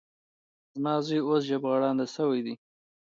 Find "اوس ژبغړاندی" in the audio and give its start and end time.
1.27-2.07